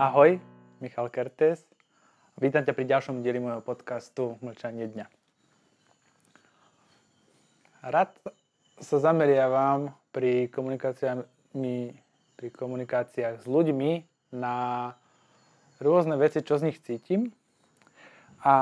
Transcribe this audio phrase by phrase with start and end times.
[0.00, 0.40] Ahoj,
[0.80, 1.60] Michal Kertes.
[2.40, 5.04] Vítam ťa pri ďalšom dieli môjho podcastu Mlčanie dňa.
[7.84, 8.08] Rád
[8.80, 13.92] sa zameriavam pri pri komunikáciách s ľuďmi
[14.40, 14.56] na
[15.84, 17.36] rôzne veci, čo z nich cítim.
[18.40, 18.56] A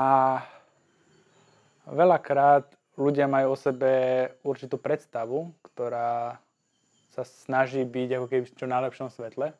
[1.87, 2.67] veľakrát
[2.99, 6.35] ľudia majú o sebe určitú predstavu, ktorá
[7.15, 9.55] sa snaží byť ako keby v čo najlepšom svetle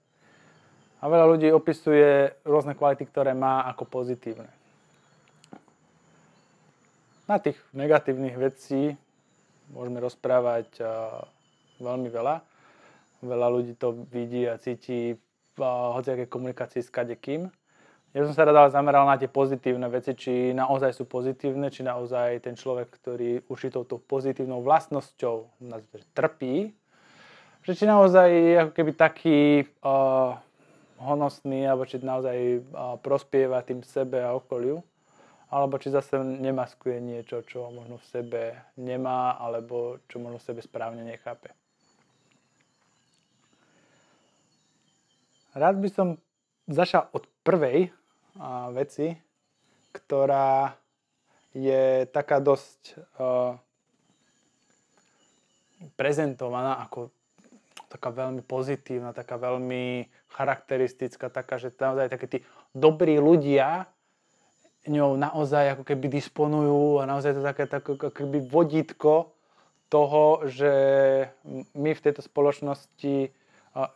[0.99, 4.51] a veľa ľudí opisuje rôzne kvality, ktoré má ako pozitívne.
[7.29, 8.97] Na tých negatívnych vecí
[9.71, 10.81] môžeme rozprávať
[11.79, 12.41] veľmi veľa.
[13.23, 15.15] Veľa ľudí to vidí a cíti
[15.55, 17.51] v hociakej komunikácii s kadekým.
[18.09, 22.41] Ja som sa rád zameral na tie pozitívne veci, či naozaj sú pozitívne, či naozaj
[22.41, 25.45] ten človek, ktorý určitou tou pozitívnou vlastnosťou
[26.17, 26.73] trpí,
[27.61, 29.39] že či naozaj je ako keby taký
[29.85, 30.33] uh,
[30.99, 32.63] honosný, alebo či naozaj
[32.99, 34.83] prospieva tým sebe a okoliu,
[35.49, 38.41] alebo či zase nemaskuje niečo, čo možno v sebe
[38.77, 41.49] nemá, alebo čo možno v sebe správne nechápe.
[45.57, 46.07] Rád by som
[46.69, 47.89] začal od prvej
[48.37, 49.17] a, veci,
[49.89, 50.77] ktorá
[51.49, 53.57] je taká dosť uh,
[55.97, 57.09] prezentovaná ako
[57.89, 62.37] taká veľmi pozitívna, taká veľmi charakteristická, taká, že naozaj také tí
[62.77, 63.89] dobrí ľudia
[64.87, 69.33] ňou naozaj ako keby disponujú a naozaj to také, také ako keby vodítko
[69.89, 70.73] toho, že
[71.73, 73.33] my v tejto spoločnosti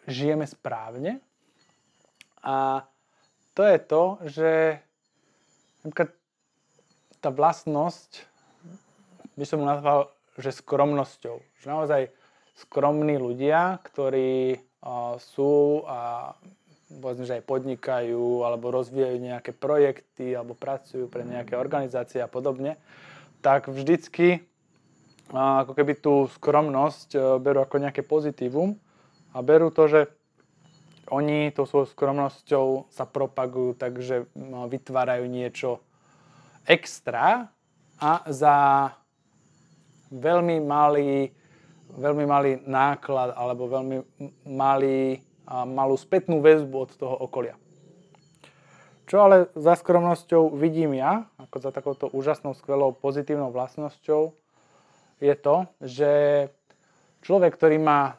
[0.09, 1.21] žijeme správne.
[2.43, 2.83] A
[3.53, 4.51] to je to, že
[7.23, 8.25] tá vlastnosť,
[9.39, 11.39] by som nazval, že skromnosťou.
[11.61, 12.01] Že naozaj
[12.57, 14.61] skromní ľudia, ktorí
[15.17, 16.33] sú a
[16.93, 22.77] povedzme, že aj podnikajú alebo rozvíjajú nejaké projekty alebo pracujú pre nejaké organizácie a podobne,
[23.41, 24.45] tak vždycky
[25.33, 28.77] ako keby tú skromnosť berú ako nejaké pozitívum
[29.33, 30.01] a berú to, že
[31.09, 34.29] oni tou svojou skromnosťou sa propagujú, takže
[34.69, 35.81] vytvárajú niečo
[36.63, 37.49] extra
[37.99, 38.55] a za
[40.13, 41.33] veľmi malý
[41.97, 43.97] veľmi malý náklad alebo veľmi
[44.49, 47.57] malý, malú spätnú väzbu od toho okolia.
[49.03, 54.31] Čo ale za skromnosťou vidím ja, ako za takouto úžasnou, skvelou, pozitívnou vlastnosťou,
[55.19, 56.11] je to, že
[57.21, 58.17] človek, ktorý má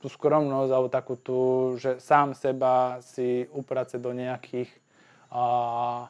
[0.00, 1.40] tú skromnosť alebo takú tú,
[1.76, 4.72] že sám seba si uprace do nejakých
[5.28, 6.08] a,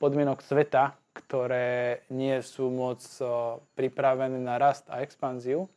[0.00, 5.68] podmienok sveta, ktoré nie sú moc a, pripravené na rast a expanziu,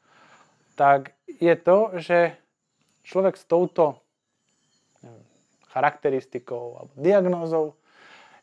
[0.79, 2.39] tak je to, že
[3.03, 3.99] človek s touto
[5.75, 7.75] charakteristikou alebo diagnózou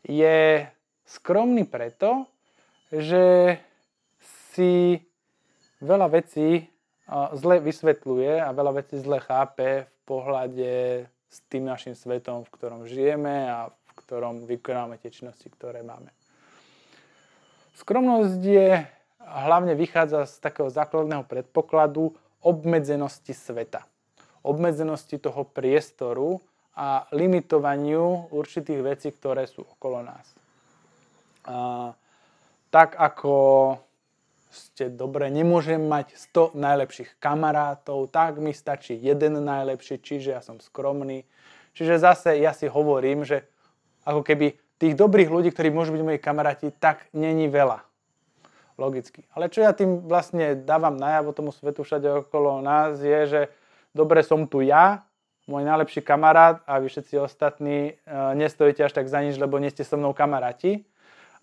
[0.05, 0.69] je
[1.01, 2.29] skromný preto,
[2.93, 3.57] že
[4.53, 5.01] si
[5.81, 6.69] veľa vecí
[7.33, 10.73] zle vysvetľuje a veľa vecí zle chápe v pohľade
[11.09, 16.13] s tým našim svetom, v ktorom žijeme a v ktorom vykonávame tie činnosti, ktoré máme.
[17.75, 18.69] Skromnosť je
[19.27, 22.15] hlavne vychádza z takého základného predpokladu
[22.47, 23.83] obmedzenosti sveta,
[24.47, 26.39] obmedzenosti toho priestoru
[26.71, 30.27] a limitovaniu určitých vecí, ktoré sú okolo nás.
[31.43, 31.91] A,
[32.71, 33.33] tak ako
[34.47, 40.63] ste dobre, nemôžem mať 100 najlepších kamarátov, tak mi stačí jeden najlepší, čiže ja som
[40.63, 41.27] skromný.
[41.75, 43.43] Čiže zase ja si hovorím, že
[44.07, 47.86] ako keby tých dobrých ľudí, ktorí môžu byť moji kamaráti, tak není veľa
[48.77, 49.25] logicky.
[49.33, 53.41] Ale čo ja tým vlastne dávam najavo tomu svetu všade okolo nás je, že
[53.91, 55.03] dobre som tu ja,
[55.49, 59.71] môj najlepší kamarát a vy všetci ostatní e, nestojíte až tak za nič, lebo nie
[59.71, 60.85] ste so mnou kamaráti.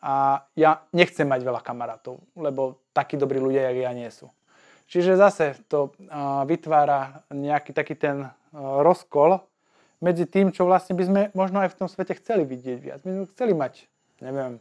[0.05, 4.29] A ja nechcem mať veľa kamarátov, lebo takí dobrí ľudia, jak ja nie sú.
[4.85, 6.13] Čiže zase to e,
[6.45, 8.31] vytvára nejaký taký ten e,
[8.61, 9.41] rozkol
[10.05, 13.01] medzi tým, čo vlastne by sme možno aj v tom svete chceli vidieť viac.
[13.09, 13.89] My sme chceli mať,
[14.21, 14.61] neviem,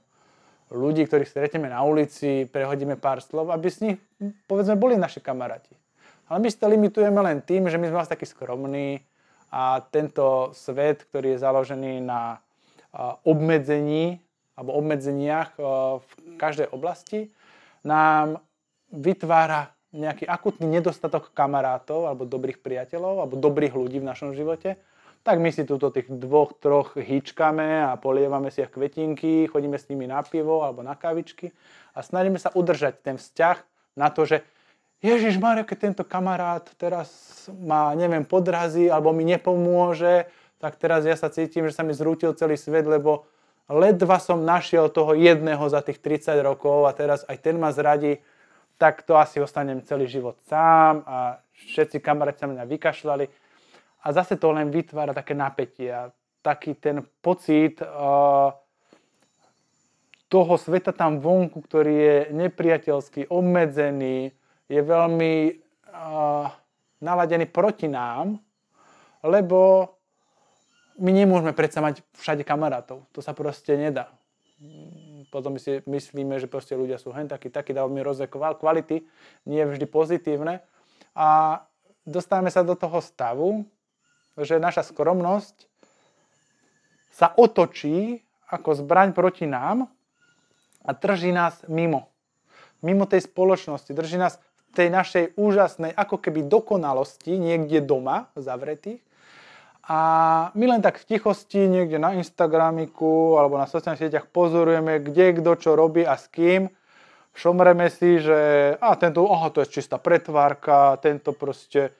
[0.74, 3.98] ľudí, ktorých stretneme na ulici, prehodíme pár slov, aby s nich,
[4.50, 5.72] povedzme, boli naši kamaráti.
[6.28, 9.06] Ale my si to limitujeme len tým, že my sme vás takí skromní
[9.54, 12.42] a tento svet, ktorý je založený na
[13.22, 14.18] obmedzení
[14.54, 15.58] alebo obmedzeniach
[16.02, 17.34] v každej oblasti,
[17.82, 18.42] nám
[18.94, 24.78] vytvára nejaký akutný nedostatok kamarátov alebo dobrých priateľov alebo dobrých ľudí v našom živote,
[25.24, 29.88] tak my si túto tých dvoch, troch hýčkame a polievame si ich kvetinky, chodíme s
[29.88, 31.56] nimi na pivo alebo na kavičky
[31.96, 33.58] a snažíme sa udržať ten vzťah
[33.96, 34.44] na to, že
[35.04, 37.12] Ježiš Maria, keď tento kamarát teraz
[37.52, 40.32] ma, neviem, podrazí alebo mi nepomôže,
[40.64, 43.28] tak teraz ja sa cítim, že sa mi zrútil celý svet, lebo
[43.68, 48.24] ledva som našiel toho jedného za tých 30 rokov a teraz aj ten ma zradí,
[48.80, 53.26] tak to asi ostanem celý život sám a všetci kamaráti sa mňa vykašľali.
[54.04, 56.12] A zase to len vytvára také napätie a
[56.44, 58.52] taký ten pocit uh,
[60.28, 64.36] toho sveta tam vonku, ktorý je nepriateľský, obmedzený,
[64.68, 66.48] je veľmi uh,
[67.00, 68.44] naladený proti nám,
[69.24, 69.88] lebo
[71.00, 73.08] my nemôžeme predsa mať všade kamarátov.
[73.16, 74.12] To sa proste nedá.
[75.34, 79.02] Potom my si myslíme, že proste ľudia sú hen takí, takí, dávame rôzne kvality,
[79.50, 80.62] nie vždy pozitívne.
[81.18, 81.62] A
[82.06, 83.66] dostávame sa do toho stavu,
[84.40, 85.70] že naša skromnosť
[87.14, 89.90] sa otočí ako zbraň proti nám
[90.86, 92.10] a drží nás mimo.
[92.84, 93.94] Mimo tej spoločnosti.
[93.94, 94.42] Drží nás
[94.74, 99.00] v tej našej úžasnej, ako keby dokonalosti, niekde doma, zavretých
[99.84, 100.00] a
[100.56, 105.60] my len tak v tichosti niekde na Instagramiku alebo na sociálnych sieťach pozorujeme, kde kto
[105.60, 106.72] čo robí a s kým.
[107.36, 111.92] Šomreme si, že a tento, aha, to je čistá pretvárka, tento proste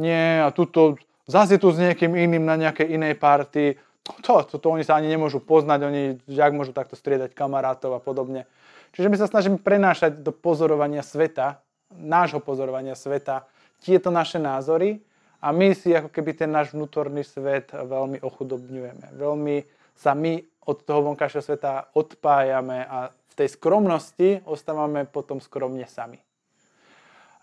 [0.00, 3.76] nie a tuto, zase tu s niekým iným na nejakej inej party.
[4.22, 8.00] To, to, to oni sa ani nemôžu poznať, oni jak môžu takto striedať kamarátov a
[8.00, 8.46] podobne.
[8.94, 13.44] Čiže my sa snažíme prenášať do pozorovania sveta, nášho pozorovania sveta,
[13.82, 15.02] tieto naše názory
[15.42, 19.18] a my si ako keby ten náš vnútorný svet veľmi ochudobňujeme.
[19.18, 19.56] Veľmi
[19.92, 26.18] sa my od toho vonkajšieho sveta odpájame a v tej skromnosti ostávame potom skromne sami.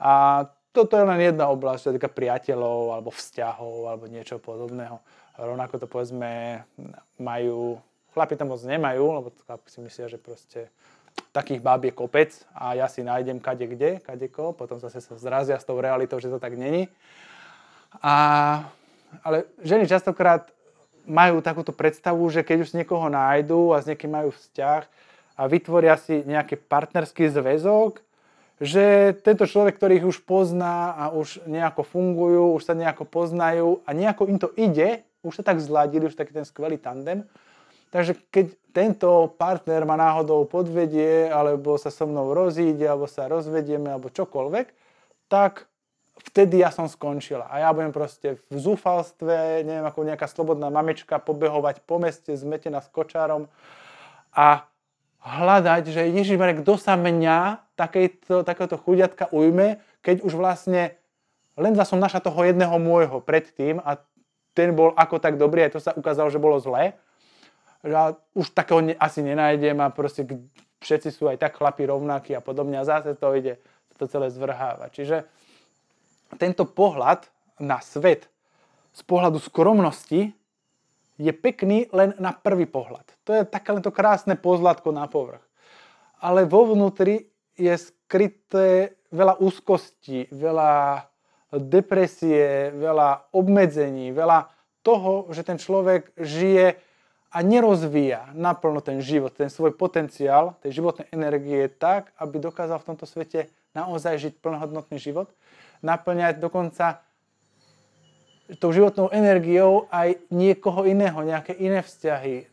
[0.01, 0.43] A
[0.73, 4.97] toto je len jedna oblasť, čo týka priateľov alebo vzťahov alebo niečo podobného.
[5.37, 6.65] Rovnako to povedzme
[7.21, 7.77] majú,
[8.17, 10.73] chlapi to moc nemajú, lebo chlapi si myslia, že proste
[11.29, 15.13] takých báb je kopec a ja si nájdem kade kde, kade ko, potom zase sa
[15.17, 16.89] zrazia s tou realitou, že to tak není.
[18.01, 18.65] A,
[19.21, 20.49] ale ženy častokrát
[21.05, 24.81] majú takúto predstavu, že keď už niekoho nájdú a s niekým majú vzťah
[25.37, 28.01] a vytvoria si nejaký partnerský zväzok,
[28.61, 33.81] že tento človek, ktorý ich už pozná a už nejako fungujú, už sa nejako poznajú
[33.85, 37.25] a nejako im to ide, už sa tak zladili, už taký ten skvelý tandem.
[37.93, 43.85] Takže keď tento partner ma náhodou podvedie, alebo sa so mnou rozíde, alebo sa rozvedieme,
[43.93, 44.65] alebo čokoľvek,
[45.29, 45.69] tak
[46.29, 47.45] vtedy ja som skončila.
[47.53, 52.81] A ja budem proste v zúfalstve, neviem, ako nejaká slobodná mamička pobehovať po meste zmetená
[52.81, 53.45] s kočárom
[54.33, 54.65] a
[55.23, 60.99] hľadať, že Ježiš kto sa mňa takéto, takéto chudiatka ujme, keď už vlastne
[61.55, 64.03] len som našla toho jedného môjho predtým a
[64.53, 66.93] ten bol ako tak dobrý, aj to sa ukázalo, že bolo zlé.
[67.81, 70.27] Že už takého ne, asi nenájdem a proste
[70.83, 73.57] všetci sú aj tak chlapi rovnakí a podobne a zase to ide
[73.97, 74.89] to celé zvrháva.
[74.89, 75.23] Čiže
[76.41, 77.29] tento pohľad
[77.61, 78.27] na svet
[78.93, 80.33] z pohľadu skromnosti
[81.21, 83.05] je pekný len na prvý pohľad.
[83.23, 85.43] To je také len to krásne pozlatko na povrch.
[86.19, 91.05] Ale vo vnútri je skryté veľa úzkosti, veľa
[91.53, 94.49] depresie, veľa obmedzení, veľa
[94.81, 96.75] toho, že ten človek žije
[97.33, 102.87] a nerozvíja naplno ten život, ten svoj potenciál, tej životnej energie tak, aby dokázal v
[102.93, 105.33] tomto svete naozaj žiť plnohodnotný život
[105.83, 107.03] naplňať dokonca
[108.57, 112.47] tou životnou energiou aj niekoho iného, nejaké iné vzťahy,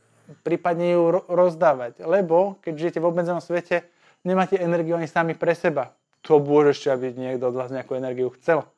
[0.46, 2.02] prípadne ju rozdávať.
[2.04, 3.87] Lebo keď žijete v obmedzenom svete,
[4.25, 5.94] nemáte energiu ani sami pre seba.
[6.28, 8.68] To bude ešte, aby niekto od vás nejakú energiu chcel.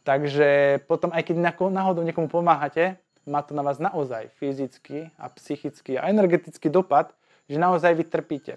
[0.00, 2.96] Takže potom, aj keď náhodou niekomu pomáhate,
[3.28, 7.12] má to na vás naozaj fyzický a psychický a energetický dopad,
[7.50, 8.54] že naozaj vy trpíte.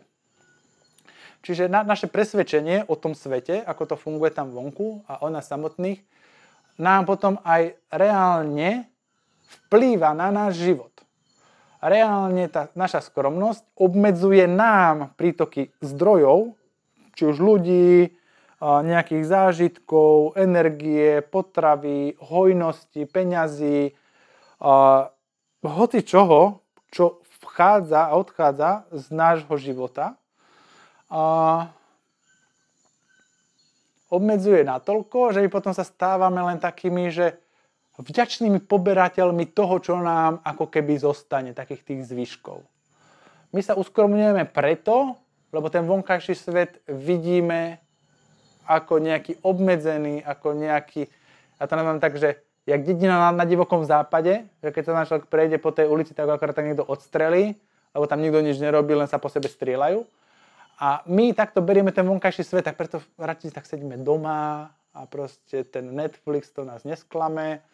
[1.44, 5.52] Čiže na, naše presvedčenie o tom svete, ako to funguje tam vonku a o nás
[5.52, 6.00] samotných,
[6.80, 8.88] nám potom aj reálne
[9.68, 10.93] vplýva na náš život.
[11.84, 16.56] Reálne tá naša skromnosť obmedzuje nám prítoky zdrojov,
[17.12, 18.16] či už ľudí,
[18.64, 23.92] nejakých zážitkov, energie, potravy, hojnosti, peňazí,
[25.60, 30.16] hoci čoho, čo vchádza a odchádza z nášho života
[34.14, 37.42] obmedzuje natoľko, že my potom sa stávame len takými, že
[38.02, 42.66] vďačnými poberateľmi toho, čo nám ako keby zostane, takých tých zvyškov.
[43.54, 45.14] My sa uskromňujeme preto,
[45.54, 47.78] lebo ten vonkajší svet vidíme
[48.66, 51.06] ako nejaký obmedzený, ako nejaký,
[51.62, 55.08] ja to neviem tak, že jak dedina na, na divokom západe, že keď sa náš
[55.14, 57.54] človek prejde po tej ulici, tak akorát tak niekto odstrelí,
[57.94, 60.02] lebo tam nikto nič nerobí, len sa po sebe strieľajú.
[60.82, 65.66] A my takto berieme ten vonkajší svet, tak preto radšej tak sedíme doma a proste
[65.66, 67.66] ten Netflix to nás nesklame.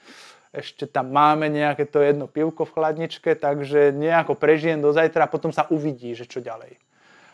[0.50, 5.32] Ešte tam máme nejaké to jedno pivko v chladničke, takže nejako prežijem do zajtra a
[5.32, 6.80] potom sa uvidí, že čo ďalej.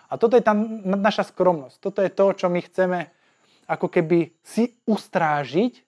[0.10, 0.52] A toto je tá
[0.84, 1.80] naša skromnosť.
[1.80, 3.00] Toto je to, čo my chceme
[3.66, 5.82] ako keby si ustrážiť,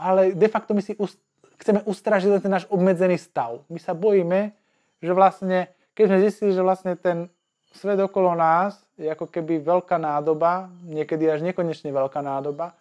[0.00, 1.22] ale de facto my si ust-
[1.62, 3.62] chceme ustrážiť ten náš obmedzený stav.
[3.70, 4.54] My sa bojíme,
[4.98, 7.30] že vlastne, keď sme zistili, že vlastne ten
[7.76, 12.74] svet okolo nás je ako keby veľká nádoba, niekedy až nekonečne veľká nádoba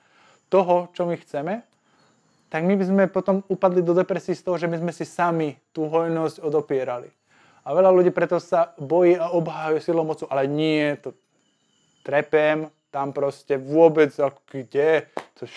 [0.49, 1.63] toho, čo my chceme,
[2.49, 5.57] tak my by sme potom upadli do depresie z toho, že my sme si sami
[5.75, 7.09] tú hojnosť odopierali.
[7.65, 11.17] A veľa ľudí preto sa bojí a obhájajú silou mocu, ale nie, to
[12.05, 14.13] trepem, tam proste vôbec,
[14.47, 15.49] kde, to,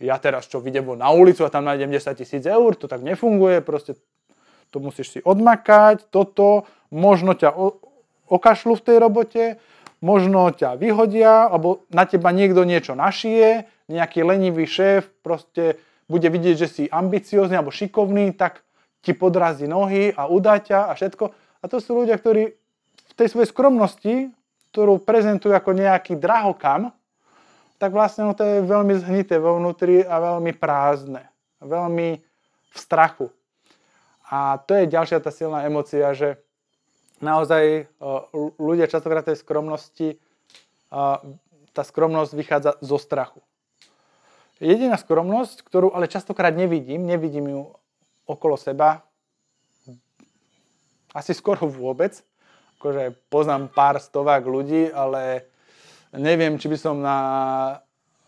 [0.00, 3.60] ja teraz čo, vidím na ulicu a tam nájdem 10 tisíc eur, to tak nefunguje,
[3.60, 3.98] proste
[4.72, 7.52] to musíš si odmakať, toto, možno ťa
[8.30, 9.44] okašľu v tej robote,
[10.02, 15.78] možno ťa vyhodia, alebo na teba niekto niečo našije, nejaký lenivý šéf proste
[16.10, 18.66] bude vidieť, že si ambiciózny alebo šikovný, tak
[19.00, 21.24] ti podrazí nohy a udá ťa a všetko.
[21.62, 22.52] A to sú ľudia, ktorí
[23.12, 24.14] v tej svojej skromnosti,
[24.74, 26.90] ktorú prezentujú ako nejaký drahokam,
[27.78, 31.26] tak vlastne to je veľmi zhnité vo vnútri a veľmi prázdne.
[31.58, 32.22] Veľmi
[32.72, 33.30] v strachu.
[34.32, 36.40] A to je ďalšia tá silná emocia, že
[37.22, 37.86] naozaj
[38.58, 40.18] ľudia častokrát tej skromnosti,
[41.72, 43.40] tá skromnosť vychádza zo strachu.
[44.62, 47.62] Jediná skromnosť, ktorú ale častokrát nevidím, nevidím ju
[48.28, 49.02] okolo seba,
[51.12, 52.20] asi skoro vôbec,
[52.80, 55.46] akože poznám pár stovák ľudí, ale
[56.12, 57.18] neviem, či by som na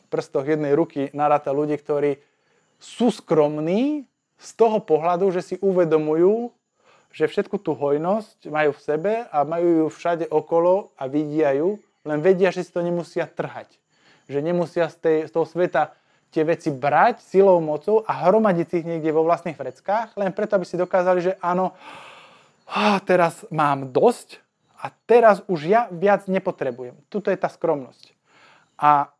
[0.09, 2.23] prstoch jednej ruky narátal ľudí, ktorí
[2.79, 4.07] sú skromní
[4.39, 6.53] z toho pohľadu, že si uvedomujú,
[7.15, 11.79] že všetku tú hojnosť majú v sebe a majú ju všade okolo a vidia ju,
[12.03, 13.71] len vedia, že si to nemusia trhať.
[14.27, 15.95] Že nemusia z, tej, z toho sveta
[16.35, 20.59] tie veci brať silou, mocou a hromadiť si ich niekde vo vlastných vreckách, len preto,
[20.59, 21.71] aby si dokázali, že áno,
[23.07, 24.43] teraz mám dosť
[24.83, 26.99] a teraz už ja viac nepotrebujem.
[27.07, 28.11] Tuto je tá skromnosť.
[28.75, 29.15] A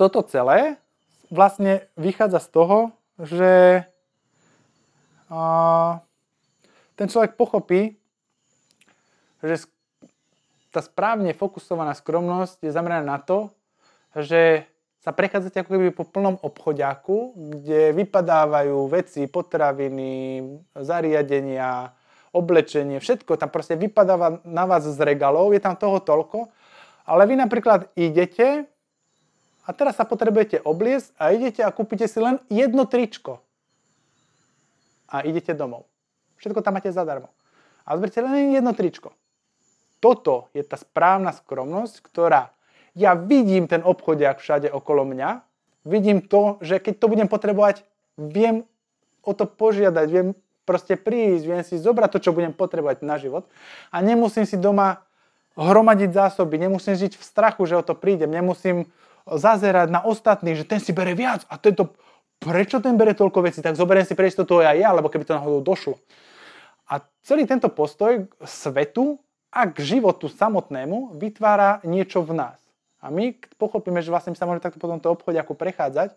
[0.00, 0.80] toto celé
[1.28, 2.78] vlastne vychádza z toho,
[3.20, 3.84] že
[6.96, 8.00] ten človek pochopí,
[9.44, 9.68] že
[10.72, 13.52] tá správne fokusovaná skromnosť je zameraná na to,
[14.16, 14.64] že
[15.04, 20.42] sa prechádzate ako keby po plnom obchodiaku, kde vypadávajú veci, potraviny,
[20.74, 21.94] zariadenia,
[22.34, 26.50] oblečenie, všetko tam proste vypadáva na vás z regalov, je tam toho toľko,
[27.06, 28.66] ale vy napríklad idete
[29.64, 33.40] a teraz sa potrebujete obliecť a idete a kúpite si len jedno tričko
[35.06, 35.86] a idete domov.
[36.38, 37.32] Všetko tam máte zadarmo.
[37.86, 39.14] A zberte len jedno tričko.
[40.00, 42.52] Toto je tá správna skromnosť, ktorá
[42.96, 45.44] ja vidím ten obchodiak všade okolo mňa,
[45.84, 47.84] vidím to, že keď to budem potrebovať,
[48.16, 48.64] viem
[49.20, 50.28] o to požiadať, viem
[50.66, 53.46] proste prísť, viem si zobrať to, čo budem potrebovať na život
[53.92, 55.06] a nemusím si doma
[55.54, 58.90] hromadiť zásoby, nemusím žiť v strachu, že o to prídem, nemusím
[59.26, 61.94] zazerať na ostatných, že ten si bere viac a tento,
[62.40, 65.36] prečo ten bere toľko veci, tak zoberiem si pre istotu aj ja, lebo keby to
[65.36, 65.96] náhodou došlo.
[66.86, 69.18] A celý tento postoj k svetu
[69.50, 72.58] a k životu samotnému vytvára niečo v nás.
[73.02, 76.14] A my pochopíme, že vlastne sa môže takto po tomto obchode ako prechádzať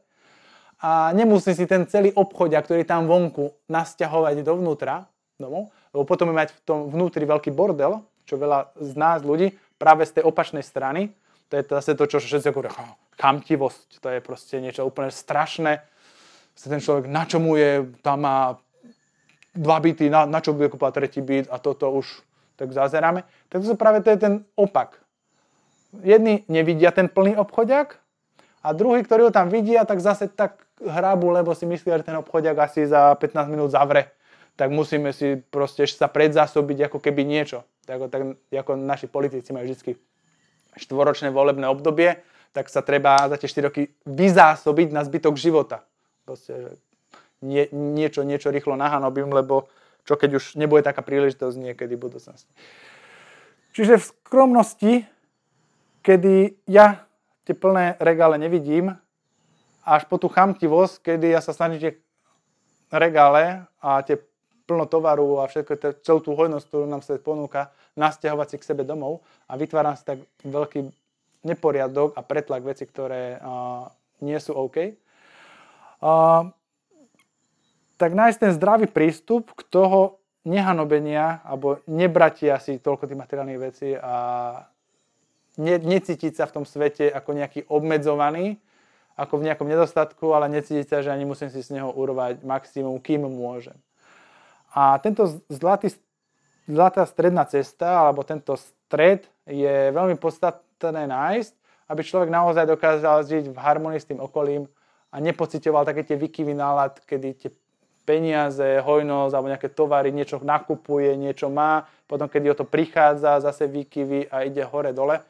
[0.79, 6.55] a nemusí si ten celý obchod, ktorý tam vonku nasťahovať dovnútra domov, lebo potom mať
[6.55, 11.15] v tom vnútri veľký bordel, čo veľa z nás ľudí práve z tej opačnej strany,
[11.49, 12.71] to je zase to, čo všetci hovoria,
[13.17, 15.81] chamtivosť, to je proste niečo úplne strašné.
[16.59, 18.59] Ten človek, na čomu je, tam má
[19.55, 22.23] dva byty, na, na čo bude kúpať tretí byt a toto už
[22.59, 23.23] tak zazeráme.
[23.47, 24.99] Tak to práve to je ten opak.
[26.03, 27.97] Jedni nevidia ten plný obchodiak
[28.59, 32.19] a druhý, ktorý ho tam vidia, tak zase tak hrabu, lebo si myslia, že ten
[32.19, 34.11] obchodiak asi za 15 minút zavre.
[34.59, 37.63] Tak musíme si proste sa predzásobiť ako keby niečo.
[37.87, 39.95] Tak, tak ako naši politici majú vždy
[40.75, 42.21] štvoročné volebné obdobie,
[42.53, 45.88] tak sa treba za tie 4 roky vyzásobiť na zbytok života.
[46.29, 46.71] Proste, že
[47.41, 49.65] nie, niečo, niečo rýchlo nahanobím, lebo
[50.05, 52.53] čo keď už nebude taká príležitosť niekedy v budúcnosti.
[53.73, 54.93] Čiže v skromnosti,
[56.05, 57.09] kedy ja
[57.49, 58.93] tie plné regále nevidím,
[59.81, 61.93] až po tú chamtivosť, kedy ja sa snažím tie
[62.93, 64.21] regále a tie
[64.69, 68.85] plno tovaru a všetko, celú tú hojnosť, ktorú nám svet ponúka, nasťahovať si k sebe
[68.85, 70.93] domov a vytváram si tak veľký
[71.41, 73.89] neporiadok a pretlak veci, ktoré uh,
[74.21, 75.08] nie sú OK.
[77.99, 83.91] Tak nájsť ten zdravý prístup k toho nehanobenia alebo nebratia si toľko tých materiálnych vecí
[83.99, 84.15] a
[85.59, 88.55] ne, necítiť sa v tom svete ako nejaký obmedzovaný
[89.19, 93.03] ako v nejakom nedostatku, ale necítiť sa, že ani musím si z neho urvať maximum,
[93.03, 93.75] kým môžem.
[94.71, 95.91] A tento zlatý,
[96.63, 101.51] zlatá stredná cesta, alebo tento stred je veľmi podstatné nájsť,
[101.91, 104.71] aby človek naozaj dokázal žiť v harmonii s tým okolím
[105.09, 107.51] a nepocitoval také tie vykyvy nálad, kedy tie
[108.05, 113.69] peniaze, hojnosť alebo nejaké tovary, niečo nakupuje, niečo má, potom keď o to prichádza, zase
[113.69, 115.21] výkyvy a ide hore-dole.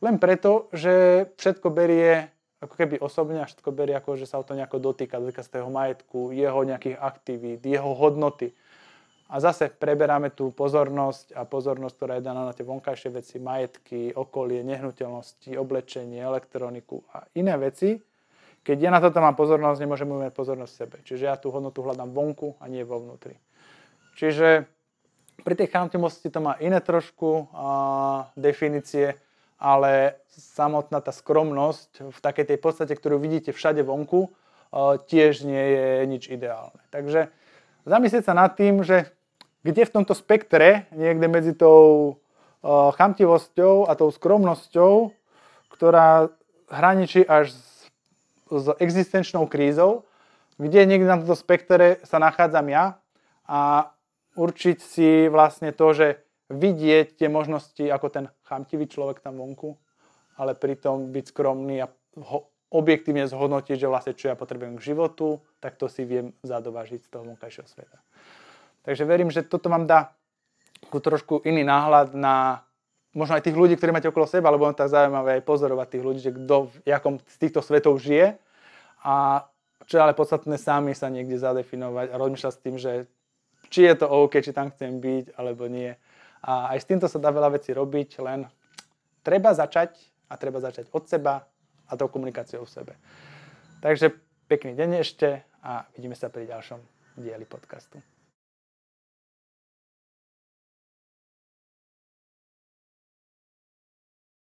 [0.00, 4.46] Len preto, že všetko berie ako keby osobne a všetko berie ako, že sa o
[4.46, 8.54] to nejako dotýka, dotýka sa toho majetku, jeho nejakých aktivít, jeho hodnoty.
[9.32, 14.14] A zase preberáme tú pozornosť a pozornosť, ktorá je daná na tie vonkajšie veci, majetky,
[14.14, 17.98] okolie, nehnuteľnosti, oblečenie, elektroniku a iné veci.
[18.62, 20.96] Keď ja na toto mám pozornosť, nemôžem mať pozornosť sebe.
[21.02, 23.34] Čiže ja tú hodnotu hľadám vonku a nie vo vnútri.
[24.14, 24.70] Čiže
[25.42, 29.18] pri tej chamtivosti to má iné trošku a, definície,
[29.58, 34.30] ale samotná tá skromnosť v takej tej podstate, ktorú vidíte všade vonku,
[35.06, 36.80] tiež nie je nič ideálne.
[36.88, 37.28] Takže
[37.84, 39.12] zamyslieť sa nad tým, že
[39.62, 42.16] kde v tomto spektre, niekde medzi tou
[42.64, 45.12] chamtivosťou a tou skromnosťou,
[45.70, 46.32] ktorá
[46.72, 47.71] hraničí až s,
[48.58, 50.04] s existenčnou krízou,
[50.60, 53.00] kde niekde na tomto spektre sa nachádzam ja
[53.48, 53.92] a
[54.36, 56.06] určiť si vlastne to, že
[56.52, 59.76] vidieť tie možnosti ako ten chamtivý človek tam vonku,
[60.36, 65.44] ale pritom byť skromný a ho objektívne zhodnotiť, že vlastne čo ja potrebujem k životu,
[65.60, 68.00] tak to si viem zadovažiť z toho vonkajšieho sveta.
[68.82, 70.16] Takže verím, že toto vám dá
[70.88, 72.66] trošku iný náhľad na
[73.12, 76.04] možno aj tých ľudí, ktorí máte okolo seba, lebo on tak zaujímavé aj pozorovať tých
[76.04, 78.36] ľudí, že kto v jakom z týchto svetov žije
[79.04, 79.46] a
[79.84, 82.92] čo je ale podstatné sami sa niekde zadefinovať a rozmýšľať s tým, že
[83.68, 85.90] či je to OK, či tam chcem byť, alebo nie.
[86.42, 88.46] A aj s týmto sa dá veľa vecí robiť, len
[89.26, 89.96] treba začať
[90.28, 91.46] a treba začať od seba
[91.88, 92.92] a tou komunikáciou v sebe.
[93.82, 94.14] Takže
[94.46, 96.80] pekný deň ešte a vidíme sa pri ďalšom
[97.18, 98.11] dieli podcastu.